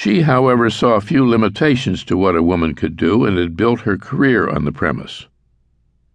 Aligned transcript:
She, 0.00 0.20
however, 0.20 0.70
saw 0.70 1.00
few 1.00 1.26
limitations 1.26 2.04
to 2.04 2.16
what 2.16 2.36
a 2.36 2.42
woman 2.42 2.76
could 2.76 2.96
do 2.96 3.24
and 3.24 3.36
had 3.36 3.56
built 3.56 3.80
her 3.80 3.98
career 3.98 4.48
on 4.48 4.64
the 4.64 4.70
premise. 4.70 5.26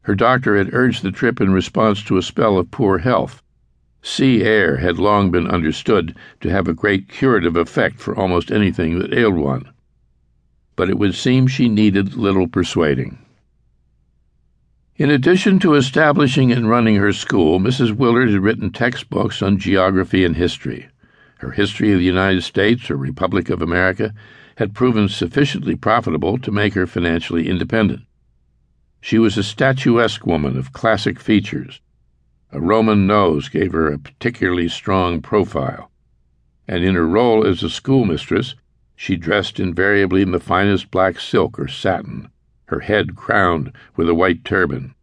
Her 0.00 0.16
doctor 0.16 0.56
had 0.56 0.74
urged 0.74 1.04
the 1.04 1.12
trip 1.12 1.40
in 1.40 1.52
response 1.52 2.02
to 2.02 2.16
a 2.16 2.22
spell 2.22 2.58
of 2.58 2.72
poor 2.72 2.98
health. 2.98 3.40
Sea 4.02 4.42
air 4.42 4.78
had 4.78 4.98
long 4.98 5.30
been 5.30 5.46
understood 5.46 6.16
to 6.40 6.50
have 6.50 6.66
a 6.66 6.74
great 6.74 7.08
curative 7.08 7.54
effect 7.54 8.00
for 8.00 8.16
almost 8.16 8.50
anything 8.50 8.98
that 8.98 9.14
ailed 9.14 9.36
one. 9.36 9.70
But 10.74 10.90
it 10.90 10.98
would 10.98 11.14
seem 11.14 11.46
she 11.46 11.68
needed 11.68 12.16
little 12.16 12.48
persuading. 12.48 13.18
In 14.96 15.08
addition 15.08 15.60
to 15.60 15.74
establishing 15.74 16.50
and 16.50 16.68
running 16.68 16.96
her 16.96 17.12
school, 17.12 17.60
Mrs. 17.60 17.92
Willard 17.92 18.30
had 18.30 18.40
written 18.40 18.72
textbooks 18.72 19.40
on 19.40 19.56
geography 19.56 20.24
and 20.24 20.34
history. 20.34 20.88
Her 21.38 21.50
history 21.52 21.92
of 21.92 21.98
the 21.98 22.04
United 22.04 22.42
States 22.42 22.90
or 22.90 22.96
Republic 22.96 23.50
of 23.50 23.62
America 23.62 24.14
had 24.56 24.74
proven 24.74 25.08
sufficiently 25.08 25.74
profitable 25.74 26.38
to 26.38 26.52
make 26.52 26.74
her 26.74 26.86
financially 26.86 27.48
independent. 27.48 28.02
She 29.00 29.18
was 29.18 29.36
a 29.36 29.42
statuesque 29.42 30.26
woman 30.26 30.56
of 30.56 30.72
classic 30.72 31.20
features. 31.20 31.80
A 32.52 32.60
Roman 32.60 33.06
nose 33.06 33.48
gave 33.48 33.72
her 33.72 33.90
a 33.90 33.98
particularly 33.98 34.68
strong 34.68 35.22
profile, 35.22 35.90
and 36.66 36.84
in 36.84 36.94
her 36.94 37.06
role 37.06 37.46
as 37.46 37.62
a 37.62 37.70
schoolmistress, 37.70 38.54
she 38.96 39.16
dressed 39.16 39.60
invariably 39.60 40.22
in 40.22 40.32
the 40.32 40.40
finest 40.40 40.90
black 40.90 41.20
silk 41.20 41.58
or 41.58 41.68
satin 41.68 42.30
her 42.68 42.80
head 42.80 43.16
crowned 43.16 43.72
with 43.96 44.08
a 44.08 44.14
white 44.14 44.44
turban. 44.44 44.94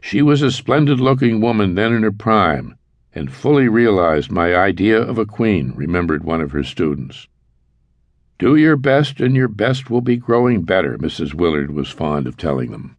She 0.00 0.22
was 0.22 0.40
a 0.40 0.52
splendid 0.52 1.00
looking 1.00 1.40
woman 1.40 1.74
then 1.74 1.92
in 1.92 2.02
her 2.02 2.12
prime, 2.12 2.76
and 3.14 3.32
fully 3.32 3.68
realized 3.68 4.30
my 4.30 4.54
idea 4.54 5.00
of 5.00 5.18
a 5.18 5.26
queen, 5.26 5.72
remembered 5.74 6.24
one 6.24 6.40
of 6.40 6.52
her 6.52 6.62
students. 6.62 7.26
Do 8.38 8.56
your 8.56 8.76
best, 8.76 9.20
and 9.20 9.34
your 9.34 9.48
best 9.48 9.90
will 9.90 10.00
be 10.00 10.16
growing 10.16 10.62
better, 10.62 10.96
Mrs. 10.96 11.34
Willard 11.34 11.72
was 11.72 11.90
fond 11.90 12.26
of 12.26 12.36
telling 12.36 12.70
them. 12.70 12.96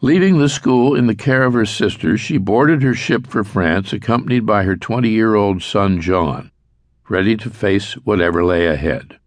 Leaving 0.00 0.38
the 0.38 0.48
school 0.48 0.94
in 0.94 1.06
the 1.06 1.14
care 1.14 1.44
of 1.44 1.54
her 1.54 1.64
sister, 1.64 2.18
she 2.18 2.36
boarded 2.36 2.82
her 2.82 2.94
ship 2.94 3.26
for 3.26 3.42
France, 3.42 3.92
accompanied 3.92 4.44
by 4.44 4.62
her 4.62 4.76
twenty 4.76 5.08
year 5.08 5.34
old 5.34 5.62
son 5.62 6.00
John, 6.00 6.50
ready 7.08 7.36
to 7.38 7.48
face 7.48 7.94
whatever 8.04 8.44
lay 8.44 8.66
ahead. 8.66 9.18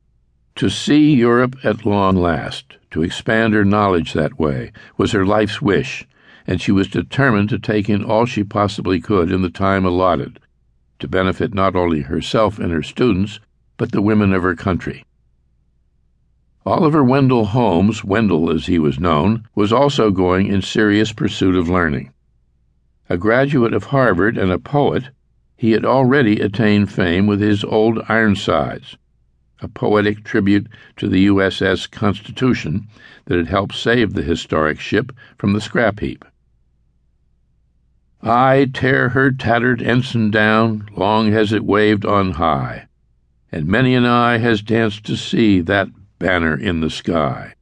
To 0.57 0.69
see 0.69 1.15
Europe 1.15 1.55
at 1.63 1.85
long 1.85 2.15
last, 2.15 2.77
to 2.91 3.03
expand 3.03 3.53
her 3.53 3.65
knowledge 3.65 4.13
that 4.13 4.39
way, 4.39 4.71
was 4.97 5.11
her 5.13 5.25
life's 5.25 5.61
wish, 5.61 6.07
and 6.47 6.61
she 6.61 6.71
was 6.71 6.87
determined 6.87 7.49
to 7.49 7.59
take 7.59 7.89
in 7.89 8.03
all 8.03 8.25
she 8.25 8.43
possibly 8.43 9.01
could 9.01 9.29
in 9.31 9.41
the 9.41 9.49
time 9.49 9.85
allotted, 9.85 10.39
to 10.97 11.07
benefit 11.07 11.53
not 11.53 11.75
only 11.75 12.01
herself 12.01 12.57
and 12.57 12.71
her 12.71 12.81
students, 12.81 13.39
but 13.75 13.91
the 13.91 14.01
women 14.01 14.33
of 14.33 14.41
her 14.41 14.55
country. 14.55 15.03
Oliver 16.65 17.03
Wendell 17.03 17.45
Holmes, 17.45 18.03
Wendell 18.03 18.49
as 18.49 18.65
he 18.65 18.79
was 18.79 18.99
known, 18.99 19.47
was 19.53 19.73
also 19.73 20.09
going 20.09 20.47
in 20.47 20.61
serious 20.61 21.11
pursuit 21.11 21.55
of 21.55 21.69
learning. 21.69 22.11
A 23.09 23.17
graduate 23.17 23.73
of 23.73 23.85
Harvard 23.85 24.37
and 24.37 24.51
a 24.51 24.57
poet, 24.57 25.09
he 25.57 25.71
had 25.71 25.85
already 25.85 26.39
attained 26.39 26.91
fame 26.91 27.27
with 27.27 27.41
his 27.41 27.63
Old 27.63 27.99
Ironsides 28.09 28.97
a 29.59 29.67
poetic 29.67 30.23
tribute 30.23 30.67
to 30.95 31.07
the 31.07 31.27
USS 31.27 31.89
Constitution 31.89 32.87
that 33.25 33.37
had 33.37 33.47
helped 33.47 33.75
save 33.75 34.13
the 34.13 34.21
historic 34.21 34.79
ship 34.79 35.11
from 35.37 35.53
the 35.53 35.61
scrap 35.61 35.99
heap. 35.99 36.23
I 38.21 38.69
tear 38.73 39.09
her 39.09 39.31
tattered 39.31 39.81
ensign 39.81 40.31
down, 40.31 40.89
long 40.95 41.31
has 41.31 41.53
it 41.53 41.63
waved 41.63 42.05
on 42.05 42.31
high, 42.33 42.87
and 43.51 43.67
many 43.67 43.93
an 43.93 44.05
eye 44.05 44.37
has 44.39 44.61
danced 44.61 45.05
to 45.05 45.15
see 45.15 45.61
that 45.61 45.89
banner 46.17 46.57
in 46.57 46.81
the 46.81 46.89
sky. 46.89 47.53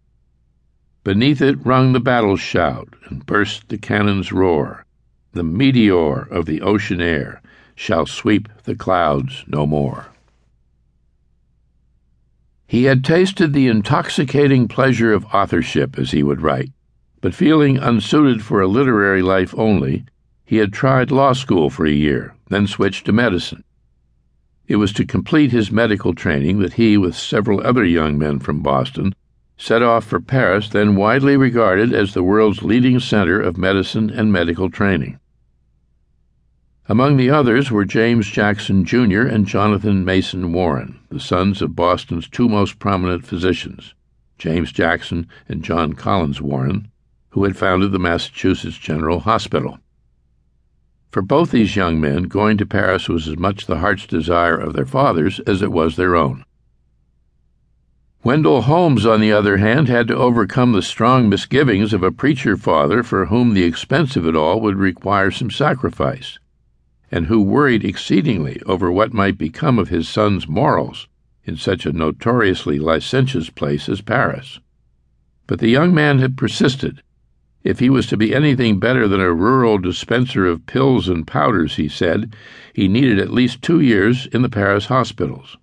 Beneath 1.03 1.41
it 1.41 1.63
rung 1.65 1.93
the 1.93 1.99
battle 1.99 2.37
shout, 2.37 2.95
and 3.05 3.25
burst 3.25 3.69
the 3.69 3.77
cannon's 3.77 4.31
roar. 4.31 4.85
The 5.33 5.43
meteor 5.43 6.21
of 6.21 6.45
the 6.45 6.61
ocean 6.61 7.01
air 7.01 7.41
shall 7.75 8.05
sweep 8.05 8.47
the 8.63 8.75
clouds 8.75 9.43
no 9.47 9.65
more. 9.65 10.07
He 12.65 12.85
had 12.85 13.03
tasted 13.03 13.53
the 13.53 13.67
intoxicating 13.67 14.67
pleasure 14.67 15.13
of 15.13 15.25
authorship, 15.25 15.99
as 15.99 16.11
he 16.11 16.23
would 16.23 16.41
write, 16.41 16.71
but 17.21 17.35
feeling 17.35 17.77
unsuited 17.77 18.43
for 18.43 18.61
a 18.61 18.67
literary 18.67 19.21
life 19.21 19.53
only, 19.57 20.05
he 20.45 20.57
had 20.57 20.71
tried 20.71 21.11
law 21.11 21.33
school 21.33 21.69
for 21.69 21.85
a 21.85 21.91
year, 21.91 22.35
then 22.49 22.67
switched 22.67 23.05
to 23.05 23.11
medicine. 23.11 23.63
It 24.67 24.77
was 24.77 24.93
to 24.93 25.05
complete 25.05 25.51
his 25.51 25.71
medical 25.71 26.13
training 26.13 26.59
that 26.59 26.73
he, 26.73 26.97
with 26.97 27.15
several 27.15 27.65
other 27.65 27.83
young 27.83 28.17
men 28.17 28.39
from 28.39 28.61
Boston, 28.61 29.13
set 29.57 29.81
off 29.81 30.05
for 30.05 30.19
Paris, 30.19 30.69
then 30.69 30.95
widely 30.95 31.37
regarded 31.37 31.93
as 31.93 32.13
the 32.13 32.23
world's 32.23 32.63
leading 32.63 32.99
center 32.99 33.39
of 33.39 33.57
medicine 33.57 34.09
and 34.09 34.31
medical 34.31 34.69
training. 34.69 35.19
Among 36.87 37.17
the 37.17 37.31
others 37.31 37.71
were 37.71 37.85
James 37.85 38.27
Jackson, 38.27 38.85
Jr. 38.85 39.21
and 39.21 39.47
Jonathan 39.47 40.05
Mason 40.05 40.53
Warren, 40.53 40.99
the 41.09 41.19
sons 41.19 41.61
of 41.61 41.75
Boston's 41.75 42.29
two 42.29 42.47
most 42.47 42.77
prominent 42.77 43.25
physicians, 43.25 43.95
James 44.37 44.71
Jackson 44.71 45.27
and 45.47 45.63
John 45.63 45.93
Collins 45.93 46.41
Warren, 46.41 46.91
who 47.29 47.43
had 47.43 47.57
founded 47.57 47.91
the 47.91 47.99
Massachusetts 47.99 48.77
General 48.77 49.21
Hospital. 49.21 49.79
For 51.15 51.21
both 51.21 51.51
these 51.51 51.77
young 51.77 52.01
men, 52.01 52.23
going 52.23 52.57
to 52.57 52.65
Paris 52.65 53.07
was 53.07 53.29
as 53.29 53.37
much 53.37 53.67
the 53.67 53.77
heart's 53.77 54.05
desire 54.05 54.57
of 54.57 54.73
their 54.73 54.85
fathers 54.85 55.39
as 55.47 55.61
it 55.61 55.71
was 55.71 55.95
their 55.95 56.13
own. 56.13 56.43
Wendell 58.25 58.63
Holmes, 58.63 59.05
on 59.05 59.21
the 59.21 59.31
other 59.31 59.55
hand, 59.55 59.87
had 59.87 60.09
to 60.09 60.17
overcome 60.17 60.73
the 60.73 60.81
strong 60.81 61.29
misgivings 61.29 61.93
of 61.93 62.03
a 62.03 62.11
preacher 62.11 62.57
father 62.57 63.01
for 63.01 63.27
whom 63.27 63.53
the 63.53 63.63
expense 63.63 64.17
of 64.17 64.27
it 64.27 64.35
all 64.35 64.59
would 64.59 64.75
require 64.75 65.31
some 65.31 65.49
sacrifice 65.49 66.37
and 67.09 67.27
who 67.27 67.41
worried 67.41 67.85
exceedingly 67.85 68.61
over 68.65 68.91
what 68.91 69.13
might 69.13 69.37
become 69.37 69.79
of 69.79 69.87
his 69.87 70.09
son's 70.09 70.49
morals 70.49 71.07
in 71.45 71.55
such 71.55 71.85
a 71.85 71.93
notoriously 71.93 72.77
licentious 72.77 73.49
place 73.49 73.87
as 73.87 74.01
Paris. 74.01 74.59
But 75.47 75.59
the 75.59 75.69
young 75.69 75.93
man 75.93 76.19
had 76.19 76.35
persisted. 76.35 77.01
If 77.65 77.79
he 77.79 77.89
was 77.89 78.05
to 78.07 78.15
be 78.15 78.35
anything 78.35 78.77
better 78.77 79.07
than 79.07 79.19
a 79.19 79.33
rural 79.33 79.79
dispenser 79.79 80.45
of 80.45 80.67
pills 80.67 81.09
and 81.09 81.25
powders, 81.25 81.77
he 81.77 81.89
said, 81.89 82.35
he 82.71 82.87
needed 82.87 83.17
at 83.17 83.33
least 83.33 83.63
two 83.63 83.79
years 83.79 84.27
in 84.27 84.43
the 84.43 84.49
Paris 84.49 84.85
hospitals. 84.85 85.57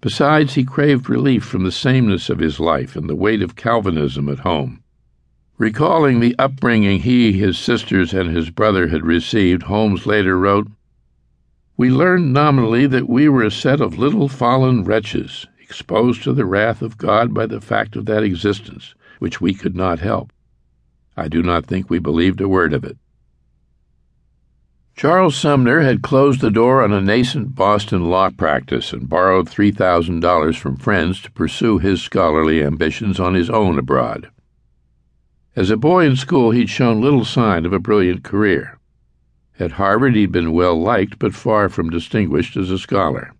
Besides, 0.00 0.54
he 0.54 0.64
craved 0.64 1.10
relief 1.10 1.44
from 1.44 1.64
the 1.64 1.70
sameness 1.70 2.30
of 2.30 2.38
his 2.38 2.58
life 2.58 2.96
and 2.96 3.06
the 3.06 3.14
weight 3.14 3.42
of 3.42 3.54
Calvinism 3.54 4.30
at 4.30 4.38
home. 4.38 4.82
Recalling 5.58 6.20
the 6.20 6.34
upbringing 6.38 7.00
he, 7.00 7.32
his 7.32 7.58
sisters, 7.58 8.14
and 8.14 8.34
his 8.34 8.48
brother 8.48 8.88
had 8.88 9.04
received, 9.04 9.64
Holmes 9.64 10.06
later 10.06 10.38
wrote, 10.38 10.68
We 11.76 11.90
learned 11.90 12.32
nominally 12.32 12.86
that 12.86 13.10
we 13.10 13.28
were 13.28 13.44
a 13.44 13.50
set 13.50 13.82
of 13.82 13.98
little 13.98 14.26
fallen 14.26 14.84
wretches, 14.84 15.46
exposed 15.60 16.22
to 16.22 16.32
the 16.32 16.46
wrath 16.46 16.80
of 16.80 16.96
God 16.96 17.34
by 17.34 17.44
the 17.44 17.60
fact 17.60 17.94
of 17.94 18.06
that 18.06 18.22
existence, 18.22 18.94
which 19.20 19.40
we 19.40 19.54
could 19.54 19.76
not 19.76 20.00
help. 20.00 20.32
I 21.16 21.28
do 21.28 21.42
not 21.42 21.66
think 21.66 21.88
we 21.88 22.00
believed 22.00 22.40
a 22.40 22.48
word 22.48 22.72
of 22.72 22.82
it. 22.82 22.98
Charles 24.96 25.36
Sumner 25.36 25.80
had 25.80 26.02
closed 26.02 26.40
the 26.40 26.50
door 26.50 26.82
on 26.82 26.92
a 26.92 27.00
nascent 27.00 27.54
Boston 27.54 28.10
law 28.10 28.30
practice 28.30 28.92
and 28.92 29.08
borrowed 29.08 29.46
$3,000 29.46 30.56
from 30.56 30.76
friends 30.76 31.22
to 31.22 31.30
pursue 31.30 31.78
his 31.78 32.02
scholarly 32.02 32.62
ambitions 32.62 33.20
on 33.20 33.34
his 33.34 33.48
own 33.48 33.78
abroad. 33.78 34.28
As 35.56 35.70
a 35.70 35.76
boy 35.76 36.04
in 36.04 36.16
school, 36.16 36.50
he'd 36.50 36.68
shown 36.68 37.00
little 37.00 37.24
sign 37.24 37.64
of 37.64 37.72
a 37.72 37.78
brilliant 37.78 38.24
career. 38.24 38.78
At 39.58 39.72
Harvard, 39.72 40.16
he'd 40.16 40.32
been 40.32 40.52
well 40.52 40.80
liked, 40.80 41.18
but 41.18 41.34
far 41.34 41.68
from 41.68 41.90
distinguished 41.90 42.56
as 42.56 42.70
a 42.70 42.78
scholar. 42.78 43.32